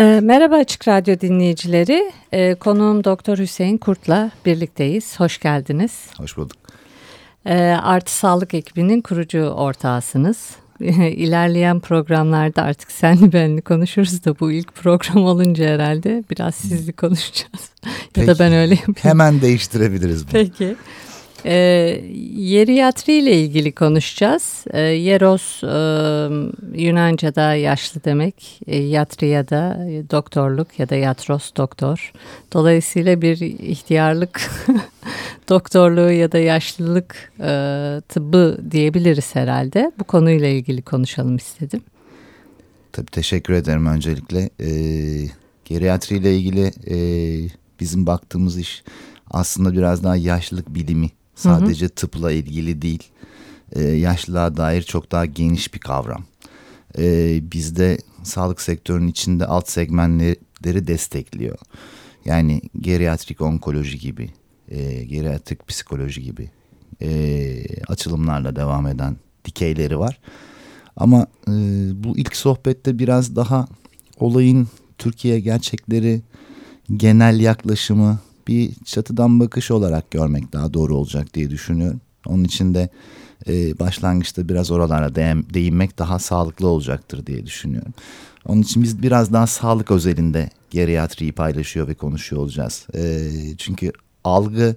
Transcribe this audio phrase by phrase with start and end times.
[0.00, 2.12] E, merhaba Açık Radyo dinleyicileri.
[2.32, 5.20] E, konuğum Doktor Hüseyin Kurt'la birlikteyiz.
[5.20, 5.92] Hoş geldiniz.
[6.16, 6.56] Hoş bulduk.
[7.46, 10.50] E, Artı Sağlık ekibinin kurucu ortağısınız.
[10.80, 17.70] İlerleyen programlarda artık senli benli konuşuruz da bu ilk program olunca herhalde biraz sizli konuşacağız.
[18.16, 18.96] ya da ben öyle yapayım.
[19.02, 20.32] Hemen değiştirebiliriz bunu.
[20.32, 20.76] Peki.
[21.44, 21.54] E,
[22.36, 24.64] yeriyatri ile ilgili konuşacağız.
[24.70, 25.68] E, yeros e,
[26.82, 28.60] Yunanca'da yaşlı demek.
[28.66, 32.12] E, yatriya da e, doktorluk ya da yatros doktor.
[32.52, 34.50] Dolayısıyla bir ihtiyarlık
[35.48, 37.52] doktorluğu ya da yaşlılık e,
[38.08, 39.92] tıbbı diyebiliriz herhalde.
[39.98, 41.80] Bu konuyla ilgili konuşalım istedim.
[42.92, 44.50] Tabii teşekkür ederim öncelikle.
[44.60, 44.70] E,
[45.64, 46.96] geriatri ile ilgili e,
[47.80, 48.82] bizim baktığımız iş
[49.30, 51.10] aslında biraz daha yaşlılık bilimi
[51.40, 51.94] Sadece hı hı.
[51.94, 53.08] tıpla ilgili değil.
[53.72, 56.24] Ee, yaşlılığa dair çok daha geniş bir kavram.
[56.98, 61.58] Ee, bizde sağlık sektörünün içinde alt segmentleri destekliyor.
[62.24, 64.30] Yani geriatrik onkoloji gibi,
[64.68, 66.50] e, geriatrik psikoloji gibi
[67.02, 70.20] e, açılımlarla devam eden dikeyleri var.
[70.96, 71.52] Ama e,
[72.04, 73.68] bu ilk sohbette biraz daha
[74.18, 76.22] olayın Türkiye gerçekleri,
[76.96, 78.18] genel yaklaşımı
[78.50, 82.00] bir çatıdan bakış olarak görmek daha doğru olacak diye düşünüyorum.
[82.26, 82.88] Onun için de
[83.48, 85.14] e, başlangıçta biraz oralara
[85.54, 87.94] değinmek daha sağlıklı olacaktır diye düşünüyorum.
[88.46, 92.86] Onun için biz biraz daha sağlık özelinde geriatriyi paylaşıyor ve konuşuyor olacağız.
[92.94, 93.92] E, çünkü
[94.24, 94.76] algı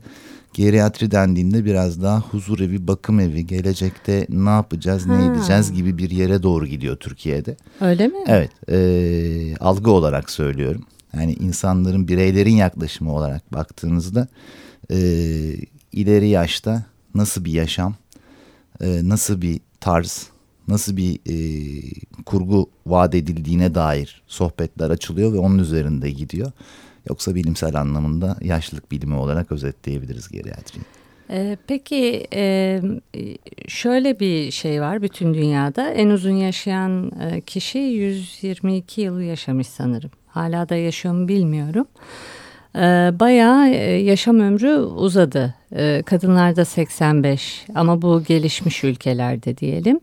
[0.54, 5.18] geriatri dendiğinde biraz daha huzur evi, bakım evi, gelecekte ne yapacağız, ha.
[5.18, 7.58] ne edeceğiz gibi bir yere doğru gidiyor Türkiye'de.
[7.82, 8.24] Öyle mi?
[8.28, 10.86] Evet, e, algı olarak söylüyorum
[11.16, 14.28] yani insanların bireylerin yaklaşımı olarak baktığınızda
[14.92, 14.98] e,
[15.92, 16.84] ileri yaşta
[17.16, 17.96] nasıl bir yaşam,
[18.82, 20.30] e, nasıl bir tarz,
[20.68, 21.36] nasıl bir e,
[22.26, 26.52] kurgu vaat edildiğine dair sohbetler açılıyor ve onun üzerinde gidiyor.
[27.10, 30.84] Yoksa bilimsel anlamında yaşlılık bilimi olarak özetleyebiliriz geriatriyi.
[31.30, 32.28] Ee, peki
[33.68, 37.12] şöyle bir şey var bütün dünyada en uzun yaşayan
[37.46, 40.12] kişi 122 yıl yaşamış sanırım.
[40.34, 41.88] Hala da yaşıyor mu bilmiyorum.
[42.76, 42.80] Ee,
[43.20, 45.54] bayağı e, yaşam ömrü uzadı.
[45.76, 50.00] Ee, kadınlarda 85 ama bu gelişmiş ülkelerde diyelim.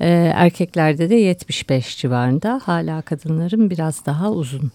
[0.00, 2.60] Ee, erkeklerde de 75 civarında.
[2.64, 4.70] Hala kadınların biraz daha uzun.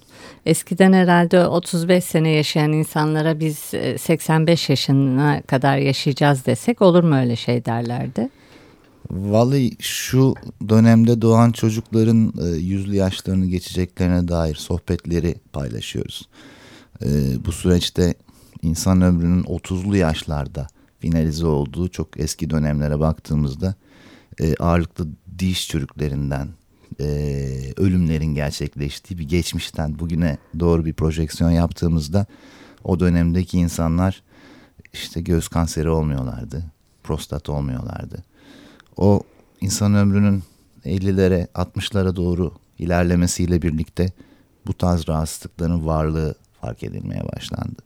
[0.45, 3.57] Eskiden herhalde 35 sene yaşayan insanlara biz
[3.97, 8.29] 85 e, yaşına kadar yaşayacağız desek olur mu öyle şey derlerdi.
[9.11, 10.33] Vallahi şu
[10.69, 16.29] dönemde doğan çocukların e, yüzlü yaşlarını geçeceklerine dair sohbetleri paylaşıyoruz.
[17.05, 17.07] E,
[17.45, 18.13] bu süreçte
[18.61, 20.67] insan ömrünün 30'lu yaşlarda
[20.99, 23.75] finalize olduğu çok eski dönemlere baktığımızda
[24.39, 25.07] e, ağırlıklı
[25.39, 26.47] diş çürüklerinden
[26.99, 27.05] e,
[27.77, 32.25] ölümlerin gerçekleştiği bir geçmişten bugüne doğru bir projeksiyon yaptığımızda
[32.83, 34.23] o dönemdeki insanlar
[34.93, 36.63] işte göğüs kanseri olmuyorlardı,
[37.03, 38.23] prostat olmuyorlardı
[38.99, 39.21] o
[39.61, 40.43] insan ömrünün
[40.85, 44.11] 50'lere 60'lara doğru ilerlemesiyle birlikte
[44.67, 47.81] bu tarz rahatsızlıkların varlığı fark edilmeye başlandı.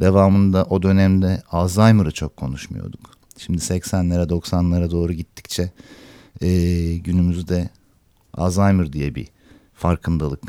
[0.00, 3.00] Devamında o dönemde Alzheimer'ı çok konuşmuyorduk.
[3.38, 5.72] Şimdi 80'lere 90'lara doğru gittikçe
[6.40, 6.48] e,
[6.96, 7.70] günümüzde
[8.34, 9.28] Alzheimer diye bir
[9.74, 10.42] farkındalık,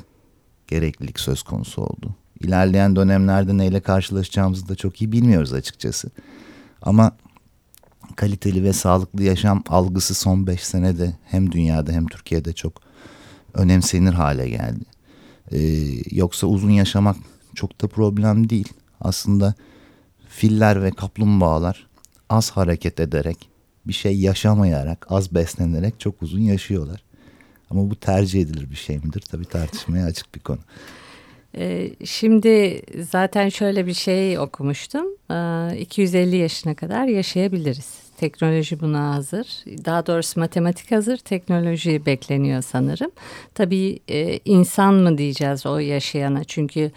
[0.68, 2.16] gereklilik söz konusu oldu.
[2.40, 6.12] İlerleyen dönemlerde neyle karşılaşacağımızı da çok iyi bilmiyoruz açıkçası.
[6.82, 7.12] Ama
[8.22, 12.82] kaliteli ve sağlıklı yaşam algısı son beş senede hem dünyada hem Türkiye'de çok
[13.54, 14.86] önemsenir hale geldi.
[15.52, 15.60] Ee,
[16.12, 17.16] yoksa uzun yaşamak
[17.56, 18.74] çok da problem değil.
[19.00, 19.54] Aslında
[20.30, 21.88] filler ve kaplumbağalar
[22.30, 23.50] az hareket ederek,
[23.88, 27.04] bir şey yaşamayarak, az beslenerek çok uzun yaşıyorlar.
[27.70, 29.24] Ama bu tercih edilir bir şey midir?
[29.32, 30.60] Tabii tartışmaya açık bir konu.
[31.58, 35.06] Ee, şimdi zaten şöyle bir şey okumuştum.
[35.80, 38.11] 250 ee, yaşına kadar yaşayabiliriz.
[38.22, 39.48] Teknoloji buna hazır.
[39.86, 41.18] Daha doğrusu matematik hazır.
[41.18, 43.12] Teknoloji bekleniyor sanırım.
[43.56, 46.44] Tabii e, insan mı diyeceğiz o yaşayana?
[46.44, 46.92] Çünkü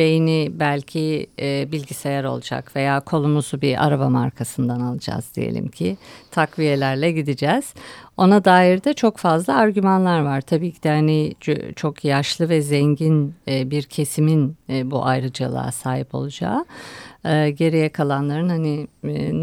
[0.00, 5.96] beyni belki e, bilgisayar olacak veya kolumuzu bir araba markasından alacağız diyelim ki
[6.30, 7.74] takviyelerle gideceğiz.
[8.16, 10.40] Ona dair de çok fazla argümanlar var.
[10.40, 11.34] Tabii ki de hani
[11.76, 16.64] çok yaşlı ve zengin e, bir kesimin e, bu ayrıcalığa sahip olacağı.
[17.24, 18.86] E, geriye kalanların hani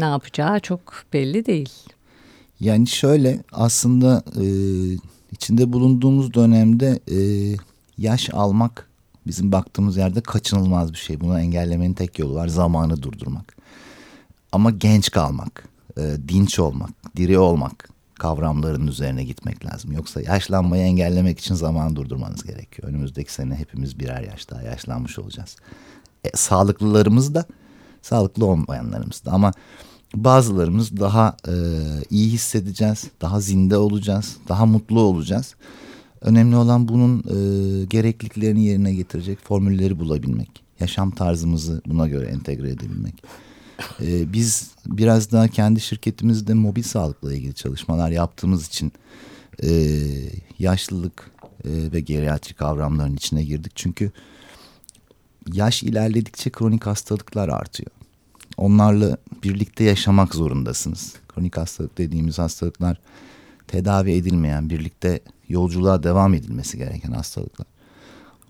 [0.00, 0.80] ne yapacağı çok
[1.12, 1.72] belli değil.
[2.60, 4.22] Yani şöyle aslında
[5.32, 6.98] içinde bulunduğumuz dönemde
[7.98, 8.87] yaş almak
[9.28, 11.20] bizim baktığımız yerde kaçınılmaz bir şey.
[11.20, 13.56] Bunu engellemenin tek yolu var zamanı durdurmak.
[14.52, 15.68] Ama genç kalmak,
[16.28, 17.88] dinç olmak, diri olmak
[18.18, 19.92] kavramların üzerine gitmek lazım.
[19.92, 22.88] Yoksa yaşlanmayı engellemek için zaman durdurmanız gerekiyor.
[22.88, 25.56] Önümüzdeki sene hepimiz birer yaş daha yaşlanmış olacağız.
[26.24, 27.44] E, sağlıklılarımız da
[28.02, 29.52] sağlıklı olmayanlarımız da ama
[30.14, 31.54] bazılarımız daha e,
[32.10, 35.54] iyi hissedeceğiz, daha zinde olacağız, daha mutlu olacağız.
[36.20, 40.62] Önemli olan bunun e, gerekliliklerini yerine getirecek formülleri bulabilmek.
[40.80, 43.24] Yaşam tarzımızı buna göre entegre edebilmek.
[44.00, 48.92] Ee, biz biraz daha kendi şirketimizde mobil sağlıkla ilgili çalışmalar yaptığımız için
[49.62, 49.70] e,
[50.58, 51.30] yaşlılık
[51.64, 53.72] e, ve geriatri kavramlarının içine girdik.
[53.74, 54.12] Çünkü
[55.52, 57.90] yaş ilerledikçe kronik hastalıklar artıyor.
[58.56, 61.14] Onlarla birlikte yaşamak zorundasınız.
[61.28, 63.00] Kronik hastalık dediğimiz hastalıklar
[63.68, 67.66] tedavi edilmeyen, birlikte yolculuğa devam edilmesi gereken hastalıklar.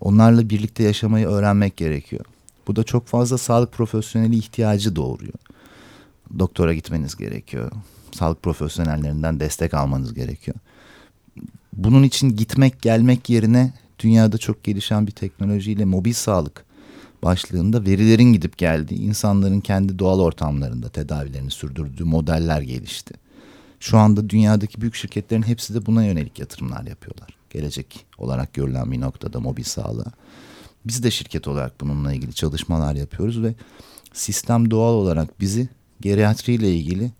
[0.01, 2.25] Onlarla birlikte yaşamayı öğrenmek gerekiyor.
[2.67, 5.39] Bu da çok fazla sağlık profesyoneli ihtiyacı doğuruyor.
[6.39, 7.71] Doktora gitmeniz gerekiyor.
[8.11, 10.57] Sağlık profesyonellerinden destek almanız gerekiyor.
[11.73, 16.65] Bunun için gitmek gelmek yerine dünyada çok gelişen bir teknolojiyle mobil sağlık
[17.23, 23.13] başlığında verilerin gidip geldiği, insanların kendi doğal ortamlarında tedavilerini sürdürdüğü modeller gelişti.
[23.79, 27.29] Şu anda dünyadaki büyük şirketlerin hepsi de buna yönelik yatırımlar yapıyorlar.
[27.49, 30.11] Gelecek olarak görülen bir noktada mobil sağlığa.
[30.85, 33.53] Biz de şirket olarak bununla ilgili çalışmalar yapıyoruz ve
[34.13, 35.69] sistem doğal olarak bizi
[36.01, 37.11] geriatri ile ilgili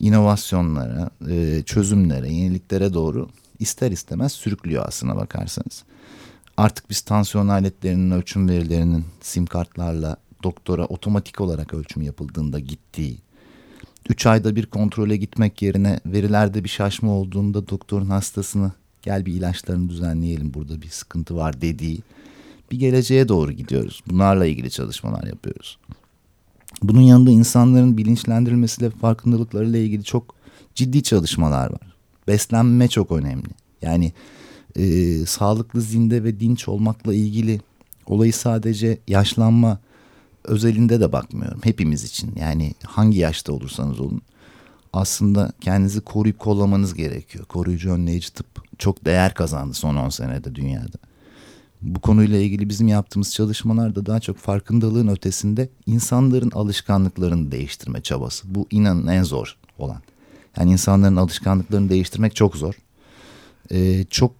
[0.00, 3.28] inovasyonlara, e, çözümlere, yeniliklere doğru
[3.58, 5.84] ister istemez sürüklüyor aslına bakarsanız.
[6.56, 13.18] Artık biz tansiyon aletlerinin ölçüm verilerinin sim kartlarla doktora otomatik olarak ölçüm yapıldığında gittiği,
[14.08, 18.72] 3 ayda bir kontrole gitmek yerine verilerde bir şaşma olduğunda doktorun hastasını
[19.02, 21.98] gel bir ilaçlarını düzenleyelim burada bir sıkıntı var dediği
[22.70, 24.02] bir geleceğe doğru gidiyoruz.
[24.06, 25.78] Bunlarla ilgili çalışmalar yapıyoruz.
[26.82, 30.34] Bunun yanında insanların bilinçlendirilmesiyle farkındalıklarıyla ilgili çok
[30.74, 31.94] ciddi çalışmalar var.
[32.28, 33.48] Beslenme çok önemli.
[33.82, 34.12] Yani
[34.76, 37.60] e, sağlıklı zinde ve dinç olmakla ilgili
[38.06, 39.78] olayı sadece yaşlanma
[40.48, 41.60] özelinde de bakmıyorum.
[41.64, 44.22] Hepimiz için yani hangi yaşta olursanız olun
[44.92, 47.44] aslında kendinizi koruyup kollamanız gerekiyor.
[47.44, 48.46] Koruyucu önleyici tıp
[48.78, 50.98] çok değer kazandı son 10 senede dünyada
[51.82, 58.54] bu konuyla ilgili bizim yaptığımız çalışmalarda daha çok farkındalığın ötesinde insanların alışkanlıklarını değiştirme çabası.
[58.54, 60.02] Bu inanın en zor olan.
[60.56, 62.74] Yani insanların alışkanlıklarını değiştirmek çok zor.
[63.72, 64.32] Ee, çok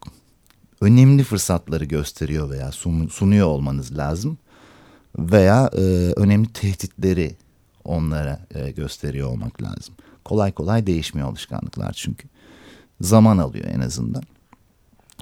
[0.81, 2.73] önemli fırsatları gösteriyor veya
[3.11, 4.39] sunuyor olmanız lazım.
[5.19, 5.81] Veya e,
[6.17, 7.37] önemli tehditleri
[7.85, 9.95] onlara e, gösteriyor olmak lazım.
[10.25, 12.29] Kolay kolay değişmiyor alışkanlıklar çünkü.
[13.01, 14.23] Zaman alıyor en azından.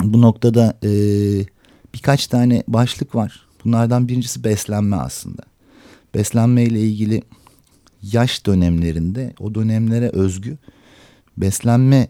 [0.02, 0.90] Bu noktada e,
[1.94, 3.46] birkaç tane başlık var.
[3.64, 5.42] Bunlardan birincisi beslenme aslında.
[6.14, 7.22] Beslenme ile ilgili
[8.02, 10.58] yaş dönemlerinde o dönemlere özgü
[11.36, 12.08] beslenme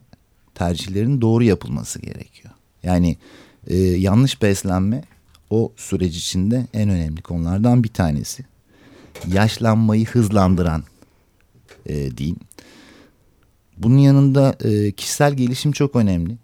[0.55, 2.55] tercihlerinin doğru yapılması gerekiyor.
[2.83, 3.17] Yani
[3.67, 5.03] e, yanlış beslenme
[5.50, 8.44] o süreç içinde en önemli konulardan bir tanesi.
[9.26, 10.85] Yaşlanmayı hızlandıran
[11.87, 12.38] e, diyeyim.
[13.76, 16.37] Bunun yanında e, kişisel gelişim çok önemli.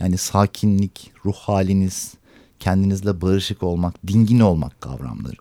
[0.00, 2.14] Yani sakinlik, ruh haliniz,
[2.58, 5.36] kendinizle barışık olmak, dingin olmak kavramları.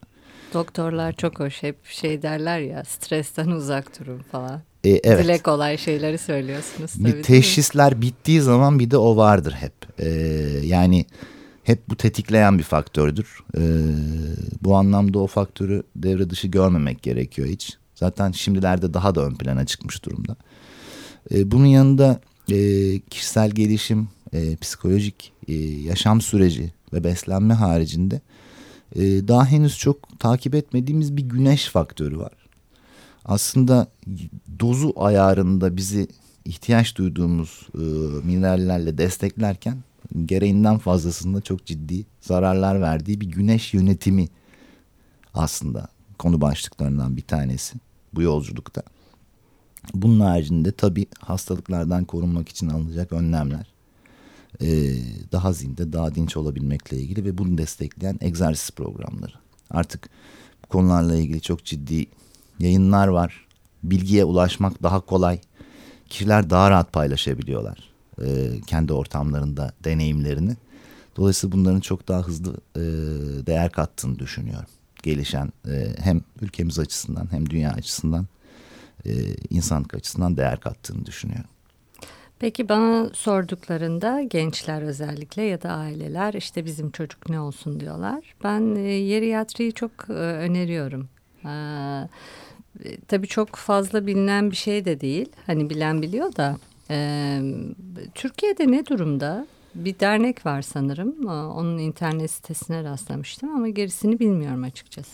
[0.53, 4.61] Doktorlar çok hoş hep şey derler ya stresten uzak durun falan.
[4.83, 5.23] E, evet.
[5.23, 7.05] Dile kolay şeyleri söylüyorsunuz tabii.
[7.05, 9.73] Bir teşhisler bittiği zaman bir de o vardır hep.
[9.99, 10.09] Ee,
[10.63, 11.05] yani
[11.63, 13.39] hep bu tetikleyen bir faktördür.
[13.57, 13.61] Ee,
[14.61, 17.77] bu anlamda o faktörü devre dışı görmemek gerekiyor hiç.
[17.95, 20.35] Zaten şimdilerde daha da ön plana çıkmış durumda.
[21.31, 28.21] Ee, bunun yanında e, kişisel gelişim, e, psikolojik e, yaşam süreci ve beslenme haricinde
[28.95, 32.31] e, daha henüz çok takip etmediğimiz bir güneş faktörü var.
[33.25, 33.87] Aslında
[34.59, 36.07] dozu ayarında bizi
[36.45, 37.79] ihtiyaç duyduğumuz e,
[38.27, 39.77] minerallerle desteklerken
[40.25, 44.27] gereğinden fazlasında çok ciddi zararlar verdiği bir güneş yönetimi
[45.33, 45.87] aslında
[46.19, 47.77] konu başlıklarından bir tanesi
[48.13, 48.83] bu yolculukta.
[49.93, 53.73] Bunun haricinde tabii hastalıklardan korunmak için alınacak önlemler
[54.61, 54.95] e,
[55.31, 59.33] daha zinde, daha dinç olabilmekle ilgili ve bunu destekleyen egzersiz programları.
[59.69, 60.09] Artık
[60.63, 62.05] bu konularla ilgili çok ciddi
[62.59, 63.45] yayınlar var.
[63.83, 65.39] Bilgiye ulaşmak daha kolay.
[66.09, 67.92] Kişiler daha rahat paylaşabiliyorlar.
[68.21, 70.55] E, kendi ortamlarında deneyimlerini.
[71.17, 72.81] Dolayısıyla bunların çok daha hızlı e,
[73.45, 74.69] değer kattığını düşünüyorum.
[75.03, 78.27] Gelişen e, hem ülkemiz açısından hem dünya açısından
[79.05, 79.11] e,
[79.49, 81.49] insanlık açısından değer kattığını düşünüyorum.
[82.39, 88.35] Peki bana sorduklarında gençler özellikle ya da aileler işte bizim çocuk ne olsun diyorlar.
[88.43, 91.09] Ben e, yeriyatriyi çok e, öneriyorum.
[91.45, 91.51] E,
[93.07, 95.29] tabii çok fazla bilinen bir şey de değil.
[95.45, 96.57] Hani bilen biliyor da.
[98.15, 99.47] Türkiye'de ne durumda?
[99.75, 101.25] Bir dernek var sanırım.
[101.29, 105.09] Onun internet sitesine rastlamıştım ama gerisini bilmiyorum açıkçası.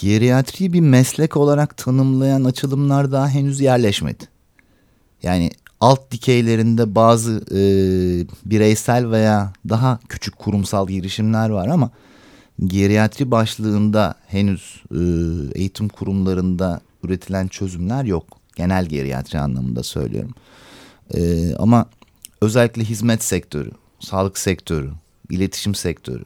[0.00, 4.24] Geriatriyi bir meslek olarak tanımlayan açılımlar daha henüz yerleşmedi.
[5.22, 7.60] Yani alt dikeylerinde bazı e,
[8.44, 11.90] bireysel veya daha küçük kurumsal girişimler var ama
[12.66, 15.00] geriatri başlığında henüz e,
[15.58, 18.24] eğitim kurumlarında üretilen çözümler yok.
[18.56, 20.34] Genel geriatri anlamında söylüyorum.
[21.14, 21.86] E, ama
[22.40, 24.90] özellikle hizmet sektörü, sağlık sektörü,
[25.30, 26.24] iletişim sektörü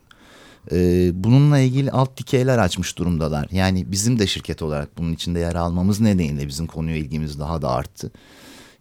[0.72, 3.48] e, bununla ilgili alt dikeyler açmış durumdalar.
[3.50, 7.70] Yani bizim de şirket olarak bunun içinde yer almamız nedeniyle bizim konuya ilgimiz daha da
[7.70, 8.10] arttı.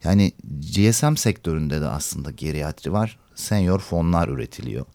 [0.04, 0.32] Yani
[0.76, 3.18] GSM sektöründe de aslında geriatri var.
[3.36, 4.86] Senior fonlar üretiliyor.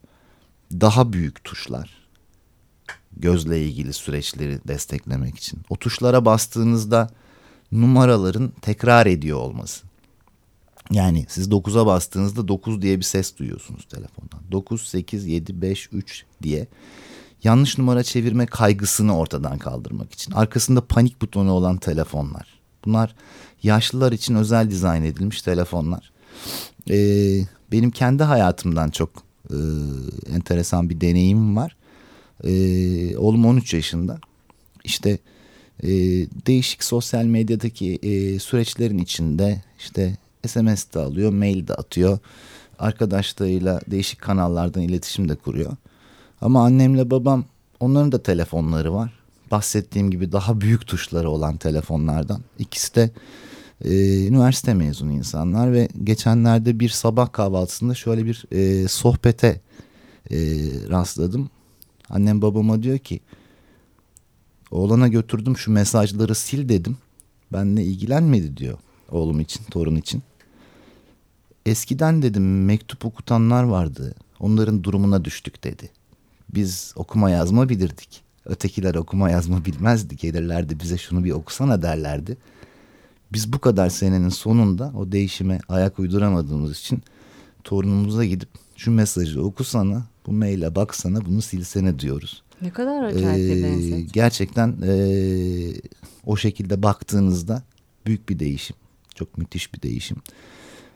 [0.72, 1.98] Daha büyük tuşlar.
[3.16, 5.60] Gözle ilgili süreçleri desteklemek için.
[5.70, 7.10] O tuşlara bastığınızda
[7.72, 9.87] numaraların tekrar ediyor olması.
[10.90, 14.40] Yani siz 9'a bastığınızda 9 diye bir ses duyuyorsunuz telefondan.
[14.52, 16.66] 9, 8, 7, 5, 3 diye
[17.44, 20.32] yanlış numara çevirme kaygısını ortadan kaldırmak için.
[20.32, 22.58] Arkasında panik butonu olan telefonlar.
[22.84, 23.14] Bunlar
[23.62, 26.12] yaşlılar için özel dizayn edilmiş telefonlar.
[26.90, 27.40] Ee,
[27.72, 29.10] benim kendi hayatımdan çok
[29.50, 29.56] e,
[30.34, 31.76] enteresan bir deneyimim var.
[32.44, 34.18] Ee, oğlum 13 yaşında.
[34.84, 35.18] İşte
[35.82, 35.88] e,
[36.46, 40.16] değişik sosyal medyadaki e, süreçlerin içinde işte
[40.48, 42.18] SMS de alıyor, mail de atıyor.
[42.78, 45.72] Arkadaşlarıyla değişik kanallardan iletişim de kuruyor.
[46.40, 47.44] Ama annemle babam
[47.80, 49.12] onların da telefonları var.
[49.50, 52.40] Bahsettiğim gibi daha büyük tuşları olan telefonlardan.
[52.58, 53.10] İkisi de
[53.84, 59.60] e, üniversite mezunu insanlar ve geçenlerde bir sabah kahvaltısında şöyle bir e, sohbete
[60.30, 60.36] e,
[60.90, 61.50] rastladım.
[62.10, 63.20] Annem babama diyor ki
[64.70, 66.96] oğlana götürdüm şu mesajları sil dedim.
[67.52, 68.78] Benle ilgilenmedi diyor
[69.10, 70.22] oğlum için, torun için.
[71.68, 74.14] Eskiden dedim mektup okutanlar vardı.
[74.40, 75.90] Onların durumuna düştük dedi.
[76.54, 78.22] Biz okuma yazma bilirdik.
[78.44, 80.16] Ötekiler okuma yazma bilmezdi.
[80.16, 82.36] Gelirlerdi bize şunu bir okusana derlerdi.
[83.32, 87.02] Biz bu kadar senenin sonunda o değişime ayak uyduramadığımız için
[87.64, 92.42] torunumuza gidip şu mesajı okusana, bu maile baksana, bunu silsene diyoruz.
[92.62, 94.92] Ne kadar acayip ee, Gerçekten e,
[96.26, 97.62] o şekilde baktığınızda
[98.06, 98.76] büyük bir değişim.
[99.14, 100.16] Çok müthiş bir değişim.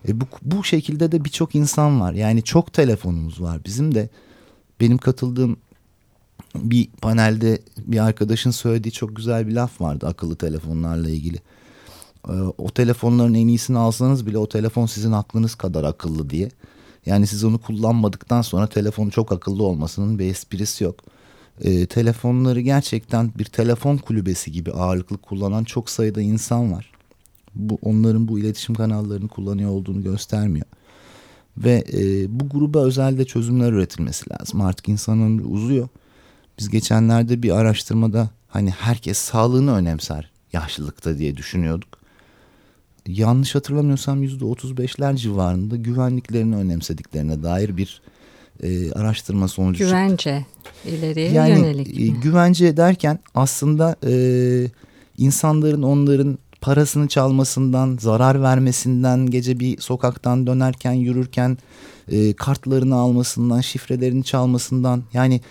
[0.07, 2.13] E bu, bu şekilde de birçok insan var.
[2.13, 3.65] Yani çok telefonumuz var.
[3.65, 4.09] Bizim de
[4.81, 5.57] benim katıldığım
[6.55, 11.37] bir panelde bir arkadaşın söylediği çok güzel bir laf vardı akıllı telefonlarla ilgili.
[12.29, 16.49] E, o telefonların en iyisini alsanız bile o telefon sizin aklınız kadar akıllı diye.
[17.05, 20.95] Yani siz onu kullanmadıktan sonra telefon çok akıllı olmasının bir esprisi yok.
[21.61, 26.92] E, telefonları gerçekten bir telefon kulübesi gibi ağırlıklı kullanan çok sayıda insan var
[27.55, 30.65] bu onların bu iletişim kanallarını kullanıyor olduğunu göstermiyor.
[31.57, 34.61] Ve e, bu gruba özelde çözümler üretilmesi lazım.
[34.61, 35.87] Artık insan ömrü uzuyor.
[36.59, 42.03] Biz geçenlerde bir araştırmada hani herkes sağlığını önemser yaşlılıkta diye düşünüyorduk.
[43.07, 48.01] Yanlış hatırlamıyorsam yüzde otuz beşler civarında güvenliklerini önemsediklerine dair bir
[48.63, 50.45] e, araştırma sonucu Güvence
[50.85, 51.99] ileriye yani, yönelik.
[51.99, 54.13] E, güvence derken aslında e,
[55.17, 61.57] insanların onların parasını çalmasından, zarar vermesinden, gece bir sokaktan dönerken, yürürken
[62.07, 65.41] e, kartlarını almasından, şifrelerini çalmasından yani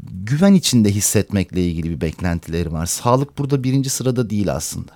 [0.00, 2.86] güven içinde hissetmekle ilgili bir beklentileri var.
[2.86, 4.92] Sağlık burada birinci sırada değil aslında.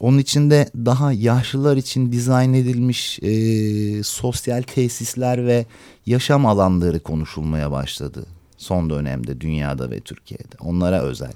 [0.00, 5.66] Onun içinde daha yaşlılar için dizayn edilmiş e, sosyal tesisler ve
[6.06, 10.56] yaşam alanları konuşulmaya başladı son dönemde dünyada ve Türkiye'de.
[10.60, 11.32] Onlara özel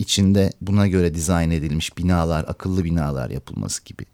[0.00, 4.04] içinde buna göre dizayn edilmiş binalar, akıllı binalar yapılması gibi,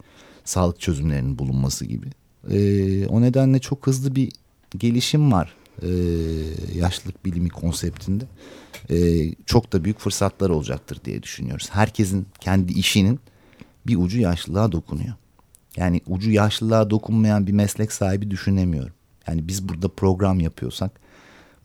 [0.45, 2.07] sağlık çözümlerinin bulunması gibi.
[2.51, 4.33] E, o nedenle çok hızlı bir
[4.79, 5.89] gelişim var e,
[6.75, 8.25] yaşlılık bilimi konseptinde.
[8.91, 8.97] E,
[9.47, 11.69] çok da büyük fırsatlar olacaktır diye düşünüyoruz.
[11.71, 13.21] Herkesin kendi işinin
[13.87, 15.15] bir ucu yaşlılığa dokunuyor.
[15.77, 18.93] Yani ucu yaşlılığa dokunmayan bir meslek sahibi düşünemiyorum.
[19.29, 21.01] Yani biz burada program yapıyorsak,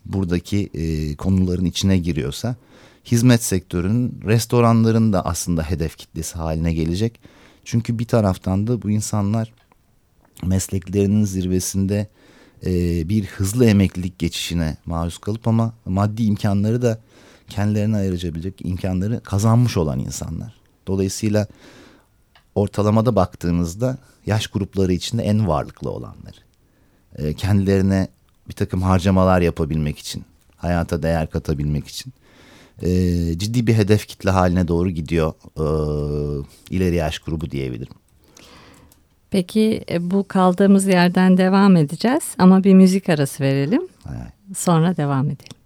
[0.06, 2.56] buradaki e, konuların içine giriyorsa
[3.06, 7.20] hizmet sektörünün restoranların da aslında hedef kitlesi haline gelecek.
[7.66, 9.54] Çünkü bir taraftan da bu insanlar
[10.44, 12.08] mesleklerinin zirvesinde
[12.66, 17.00] e, bir hızlı emeklilik geçişine maruz kalıp ama maddi imkanları da
[17.50, 20.56] kendilerine ayırabilecek imkanları kazanmış olan insanlar.
[20.88, 21.48] Dolayısıyla
[22.56, 26.34] ortalamada baktığınızda yaş grupları içinde en varlıklı olanlar.
[27.16, 28.08] E, kendilerine
[28.48, 32.14] bir takım harcamalar yapabilmek için, hayata değer katabilmek için
[32.82, 32.90] e,
[33.38, 35.66] ciddi bir hedef kitle haline doğru gidiyor e,
[36.70, 37.94] ileri yaş grubu diyebilirim.
[39.32, 43.82] Peki e, bu kaldığımız yerden devam edeceğiz ama bir müzik arası verelim.
[44.10, 44.58] Evet.
[44.58, 45.58] Sonra devam edelim.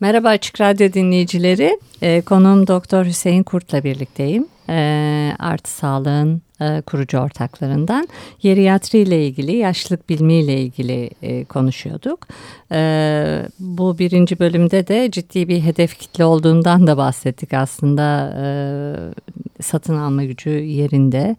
[0.00, 1.80] Merhaba Açık Radyo dinleyicileri.
[2.02, 4.46] E, konuğum Doktor Hüseyin Kurt'la birlikteyim.
[4.68, 8.08] E, Artı Sağlığın e, kurucu ortaklarından.
[8.42, 12.26] Yeriyatri ile ilgili, yaşlılık bilimiyle ilgili e, konuşuyorduk.
[12.72, 18.34] E, bu birinci bölümde de ciddi bir hedef kitle olduğundan da bahsettik aslında.
[18.36, 18.46] E,
[19.62, 21.36] satın alma gücü yerinde.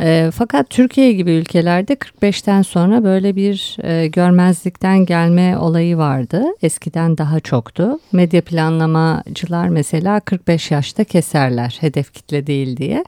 [0.00, 6.44] E, fakat Türkiye gibi ülkelerde 45'ten sonra böyle bir e, görmezlikten gelme olayı vardı.
[6.62, 7.98] Eskiden daha çoktu.
[8.12, 13.04] Medya planlamacılar mesela 45 yaşta keserler hedef kitle değil diye.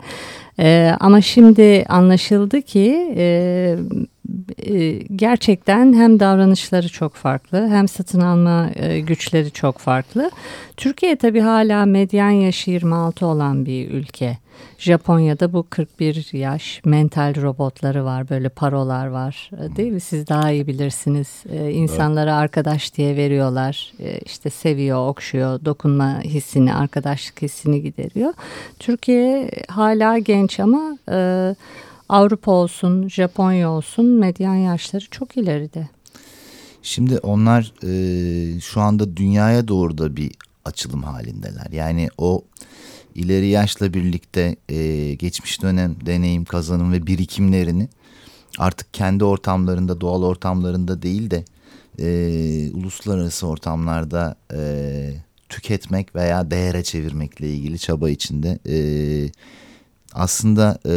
[0.61, 3.77] E, ama şimdi anlaşıldı ki e,
[4.67, 10.31] e, gerçekten hem davranışları çok farklı hem satın alma e, güçleri çok farklı.
[10.77, 14.39] Türkiye tabii hala medyan yaşı 26 olan bir ülke.
[14.79, 19.51] Japonya'da bu 41 yaş mental robotları var böyle parolar var.
[19.53, 20.01] E, değil mi?
[20.01, 21.45] Siz daha iyi bilirsiniz.
[21.51, 23.93] Ee, insanlara arkadaş diye veriyorlar.
[24.01, 28.33] Ee, işte seviyor okşuyor dokunma hissini arkadaşlık hissini gideriyor.
[28.79, 31.55] Türkiye hala genç ama e,
[32.09, 35.89] Avrupa olsun Japonya olsun medyan yaşları çok ileride.
[36.83, 40.33] Şimdi onlar e, şu anda dünyaya doğru da bir
[40.65, 42.45] açılım halindeler yani o
[43.15, 47.89] ileri yaşla birlikte e, geçmiş dönem deneyim, kazanım ve birikimlerini
[48.59, 51.45] artık kendi ortamlarında, doğal ortamlarında değil de
[51.99, 54.61] e, uluslararası ortamlarda e,
[55.49, 58.59] tüketmek veya değere çevirmekle ilgili çaba içinde.
[58.69, 58.77] E,
[60.13, 60.95] aslında e,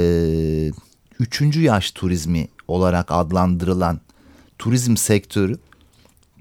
[1.21, 3.99] üçüncü yaş turizmi olarak adlandırılan
[4.59, 5.57] turizm sektörü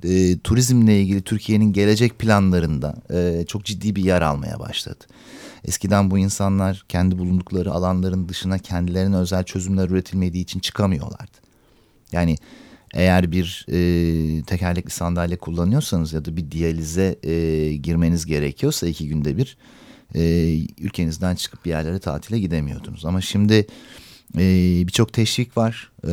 [0.04, 5.04] e, turizmle ilgili Türkiye'nin gelecek planlarında e, çok ciddi bir yer almaya başladı.
[5.64, 11.38] Eskiden bu insanlar kendi bulundukları alanların dışına kendilerine özel çözümler üretilmediği için çıkamıyorlardı.
[12.12, 12.36] Yani
[12.94, 17.32] eğer bir e, tekerlekli sandalye kullanıyorsanız ya da bir diyalize e,
[17.76, 19.56] girmeniz gerekiyorsa iki günde bir
[20.14, 20.22] e,
[20.78, 23.04] ülkenizden çıkıp bir yerlere tatile gidemiyordunuz.
[23.04, 23.66] Ama şimdi
[24.38, 24.42] e,
[24.86, 25.92] birçok teşvik var.
[26.04, 26.12] E,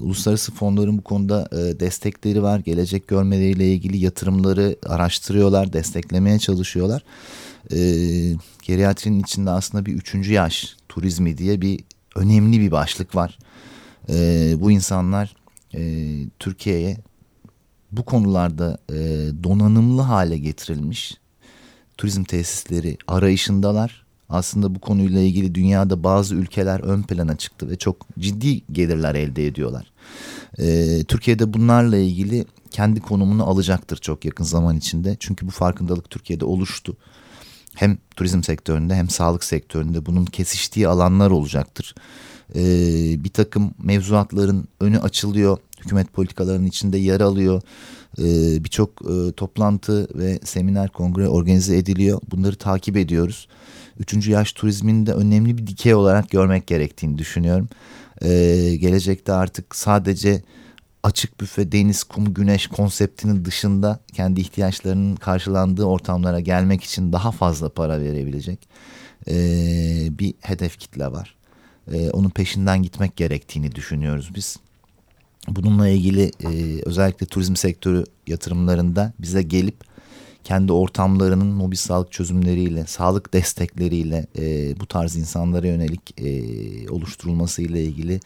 [0.00, 2.58] uluslararası fonların bu konuda e, destekleri var.
[2.58, 7.02] Gelecek görmeleriyle ilgili yatırımları araştırıyorlar, desteklemeye çalışıyorlar.
[7.72, 7.78] E,
[8.62, 11.80] geriatrinin içinde aslında bir üçüncü yaş turizmi diye bir
[12.16, 13.38] önemli bir başlık var.
[14.08, 15.36] E, bu insanlar
[15.74, 16.96] e, Türkiye'ye
[17.92, 18.96] bu konularda e,
[19.44, 21.20] donanımlı hale getirilmiş
[22.00, 24.04] turizm tesisleri arayışındalar.
[24.30, 29.46] Aslında bu konuyla ilgili dünyada bazı ülkeler ön plana çıktı ve çok ciddi gelirler elde
[29.46, 29.92] ediyorlar.
[30.58, 35.16] E, Türkiye'de bunlarla ilgili kendi konumunu alacaktır çok yakın zaman içinde.
[35.20, 36.96] Çünkü bu farkındalık Türkiye'de oluştu.
[37.74, 41.94] Hem turizm sektöründe hem sağlık sektöründe bunun kesiştiği alanlar olacaktır.
[42.54, 42.62] E,
[43.24, 45.58] bir takım mevzuatların önü açılıyor.
[45.84, 47.62] Hükümet politikalarının içinde yer alıyor.
[48.18, 48.24] E,
[48.64, 52.20] Birçok e, toplantı ve seminer kongre organize ediliyor.
[52.30, 53.48] Bunları takip ediyoruz.
[54.00, 57.68] Üçüncü yaş turizmini de önemli bir dikey olarak görmek gerektiğini düşünüyorum.
[58.22, 60.42] Ee, gelecekte artık sadece
[61.02, 67.68] açık büfe, deniz, kum, güneş konseptinin dışında kendi ihtiyaçlarının karşılandığı ortamlara gelmek için daha fazla
[67.68, 68.68] para verebilecek
[69.28, 71.34] ee, bir hedef kitle var.
[71.92, 74.56] Ee, onun peşinden gitmek gerektiğini düşünüyoruz biz.
[75.48, 79.89] Bununla ilgili e, özellikle turizm sektörü yatırımlarında bize gelip
[80.44, 87.84] kendi ortamlarının mobil sağlık çözümleriyle, sağlık destekleriyle e, bu tarz insanlara yönelik e, oluşturulması ile
[87.84, 88.20] ilgili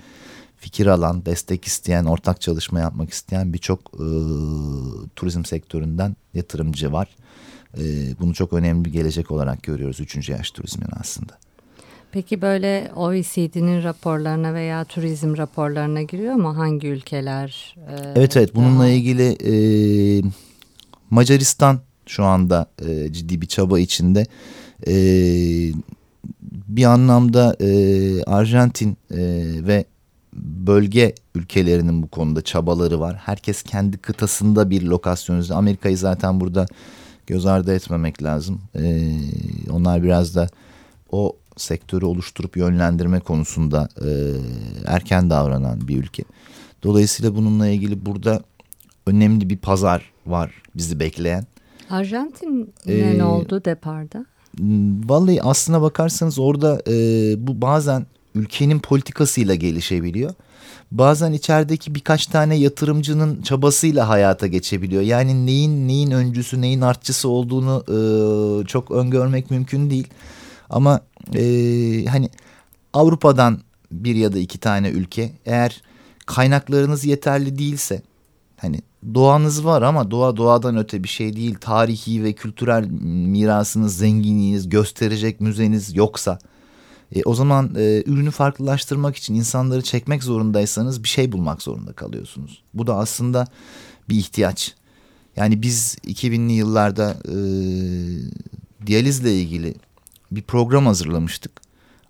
[0.56, 4.06] fikir alan, destek isteyen, ortak çalışma yapmak isteyen birçok e,
[5.16, 7.16] turizm sektöründen yatırımcı var.
[7.78, 7.82] E,
[8.20, 11.38] bunu çok önemli bir gelecek olarak görüyoruz üçüncü yaş turizmin aslında.
[12.12, 17.76] Peki böyle OECD'nin raporlarına veya turizm raporlarına giriyor mu hangi ülkeler?
[17.88, 18.88] E, evet evet bununla daha...
[18.88, 19.54] ilgili e,
[21.10, 24.26] Macaristan şu anda e, ciddi bir çaba içinde.
[24.86, 24.94] E,
[26.68, 29.18] bir anlamda e, Arjantin e,
[29.66, 29.84] ve
[30.66, 33.16] bölge ülkelerinin bu konuda çabaları var.
[33.16, 35.50] Herkes kendi kıtasında bir lokasyon.
[35.50, 36.66] Amerika'yı zaten burada
[37.26, 38.60] göz ardı etmemek lazım.
[38.74, 39.12] E,
[39.70, 40.48] onlar biraz da
[41.12, 44.10] o sektörü oluşturup yönlendirme konusunda e,
[44.86, 46.24] erken davranan bir ülke.
[46.82, 48.42] Dolayısıyla bununla ilgili burada
[49.06, 51.46] önemli bir pazar var bizi bekleyen.
[51.90, 54.26] Arjantin ee, ne oldu deparda?
[55.06, 56.94] Vallahi aslına bakarsanız orada e,
[57.46, 60.34] bu bazen ülkenin politikasıyla gelişebiliyor.
[60.92, 65.02] Bazen içerideki birkaç tane yatırımcının çabasıyla hayata geçebiliyor.
[65.02, 67.96] Yani neyin neyin öncüsü neyin artçısı olduğunu e,
[68.66, 70.08] çok öngörmek mümkün değil.
[70.70, 71.00] Ama
[71.34, 71.42] e,
[72.04, 72.28] hani
[72.92, 73.60] Avrupa'dan
[73.92, 75.82] bir ya da iki tane ülke eğer
[76.26, 78.02] kaynaklarınız yeterli değilse
[78.56, 78.80] hani
[79.14, 81.54] doğanız var ama doğa doğadan öte bir şey değil.
[81.60, 86.38] Tarihi ve kültürel mirasınız, zenginliğiniz, gösterecek müzeniz yoksa
[87.14, 92.62] e, o zaman e, ürünü farklılaştırmak için insanları çekmek zorundaysanız bir şey bulmak zorunda kalıyorsunuz.
[92.74, 93.46] Bu da aslında
[94.08, 94.74] bir ihtiyaç.
[95.36, 97.36] Yani biz 2000'li yıllarda e,
[98.86, 99.74] diyalizle ilgili
[100.30, 101.60] bir program hazırlamıştık.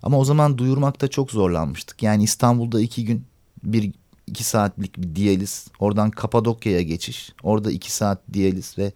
[0.03, 2.03] Ama o zaman duyurmakta çok zorlanmıştık.
[2.03, 3.25] Yani İstanbul'da iki gün
[3.63, 3.91] bir
[4.27, 5.67] iki saatlik bir diyaliz.
[5.79, 7.33] Oradan Kapadokya'ya geçiş.
[7.43, 8.91] Orada iki saat diyaliz ve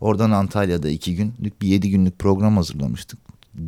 [0.00, 3.18] oradan Antalya'da iki günlük bir yedi günlük program hazırlamıştık.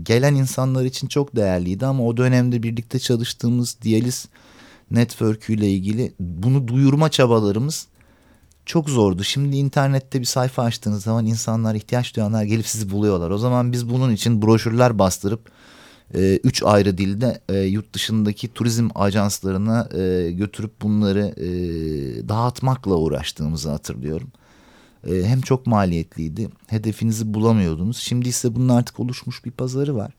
[0.03, 4.29] Gelen insanlar için çok değerliydi ama o dönemde birlikte çalıştığımız diyaliz
[4.91, 7.87] network ile ilgili bunu duyurma çabalarımız
[8.67, 9.25] çok zordu.
[9.25, 13.31] Şimdi internette bir sayfa açtığınız zaman insanlar ihtiyaç duyanlar gelip sizi buluyorlar.
[13.31, 15.51] O zaman biz bunun için broşürler bastırıp
[16.15, 21.49] e, üç ayrı dilde e, yurt dışındaki turizm ajanslarına e, götürüp bunları e,
[22.29, 24.29] dağıtmakla uğraştığımızı hatırlıyorum.
[25.07, 27.97] E, hem çok maliyetliydi, hedefinizi bulamıyordunuz.
[27.97, 30.13] Şimdi ise bunun artık oluşmuş bir pazarı var.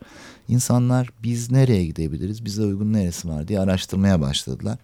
[0.48, 4.78] İnsanlar biz nereye gidebiliriz, bize uygun neresi var diye araştırmaya başladılar.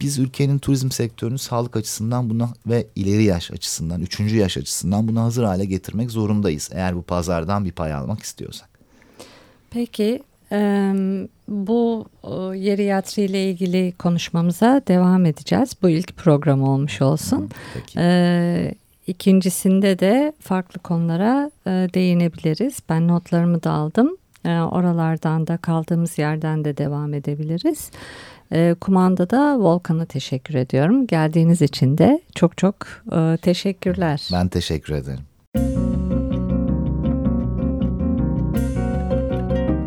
[0.00, 5.22] Biz ülkenin turizm sektörünü sağlık açısından buna ve ileri yaş açısından, üçüncü yaş açısından buna
[5.22, 6.70] hazır hale getirmek zorundayız.
[6.72, 8.77] Eğer bu pazardan bir pay almak istiyorsak.
[9.70, 10.92] Peki e,
[11.48, 15.72] bu e, yeriyatri ile ilgili konuşmamıza devam edeceğiz.
[15.82, 17.50] Bu ilk program olmuş olsun.
[17.74, 17.98] Peki.
[17.98, 18.74] E,
[19.06, 22.78] ikincisinde de farklı konulara e, değinebiliriz.
[22.88, 24.16] Ben notlarımı da aldım.
[24.44, 27.90] E, oralardan da kaldığımız yerden de devam edebiliriz.
[28.52, 31.06] E, kumandada Volkan'a teşekkür ediyorum.
[31.06, 32.74] Geldiğiniz için de çok çok
[33.12, 34.28] e, teşekkürler.
[34.32, 35.27] Ben teşekkür ederim.